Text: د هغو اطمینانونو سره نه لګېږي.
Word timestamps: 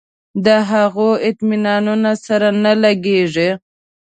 د 0.45 0.47
هغو 0.71 1.09
اطمینانونو 1.29 2.11
سره 2.25 2.47
نه 2.63 2.73
لګېږي. 2.83 3.49